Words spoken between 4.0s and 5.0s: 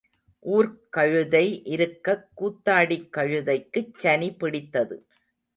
சனி பிடித்தது.